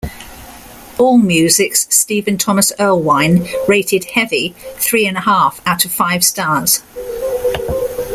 Allmusic's 0.97 1.81
Stephen 1.93 2.35
Thomas 2.35 2.71
Erlewine 2.79 3.47
rated 3.67 4.05
"Heavy" 4.05 4.55
three-and-a-half 4.79 5.61
out 5.67 5.85
of 5.85 5.91
five 5.91 6.23
stars. 6.25 6.81